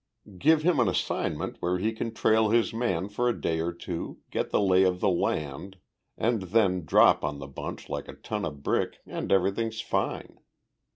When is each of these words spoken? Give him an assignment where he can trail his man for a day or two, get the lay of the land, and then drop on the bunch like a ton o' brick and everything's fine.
Give 0.39 0.63
him 0.63 0.79
an 0.79 0.87
assignment 0.89 1.57
where 1.61 1.77
he 1.77 1.91
can 1.93 2.11
trail 2.11 2.49
his 2.49 2.73
man 2.73 3.07
for 3.07 3.29
a 3.29 3.39
day 3.39 3.59
or 3.59 3.71
two, 3.71 4.17
get 4.31 4.49
the 4.49 4.59
lay 4.59 4.81
of 4.81 4.99
the 4.99 5.11
land, 5.11 5.77
and 6.17 6.41
then 6.41 6.85
drop 6.85 7.23
on 7.23 7.37
the 7.37 7.45
bunch 7.47 7.87
like 7.87 8.07
a 8.07 8.13
ton 8.13 8.43
o' 8.43 8.49
brick 8.49 8.97
and 9.05 9.31
everything's 9.31 9.79
fine. 9.79 10.39